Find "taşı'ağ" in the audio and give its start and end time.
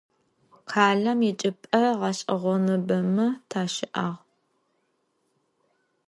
3.49-4.15